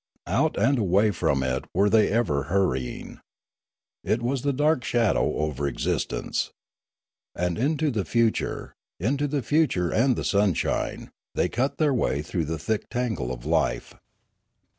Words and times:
Out 0.25 0.57
and 0.57 0.79
away 0.79 1.11
from 1.11 1.43
it 1.43 1.65
were 1.75 1.87
they 1.87 2.09
ever 2.09 2.45
hurrying. 2.45 3.19
It 4.03 4.23
was 4.23 4.41
the 4.41 4.51
dark 4.51 4.83
shadow 4.83 5.35
over 5.35 5.67
existence. 5.67 6.49
And 7.35 7.59
into 7.59 7.91
the 7.91 8.03
future, 8.03 8.73
into 8.99 9.27
the 9.27 9.43
future 9.43 9.91
and 9.91 10.15
the 10.15 10.23
sunshine, 10.23 11.11
they 11.35 11.49
cut 11.49 11.77
their 11.77 11.93
way 11.93 12.23
through 12.23 12.45
the 12.45 12.57
thick 12.57 12.89
tangle 12.89 13.31
of 13.31 13.45
life. 13.45 13.93